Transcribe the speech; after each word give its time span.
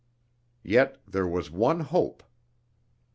Yet 0.63 0.97
there 1.07 1.27
was 1.27 1.51
one 1.51 1.81
hope. 1.81 2.23